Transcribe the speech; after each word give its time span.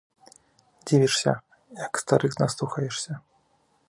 Дзівішся, 0.85 1.31
як 1.85 2.01
старых 2.05 2.33
наслухаешся. 2.43 3.13